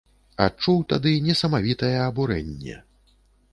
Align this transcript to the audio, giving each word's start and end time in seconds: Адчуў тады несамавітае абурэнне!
Адчуў 0.45 0.79
тады 0.93 1.13
несамавітае 1.27 1.93
абурэнне! 2.07 2.81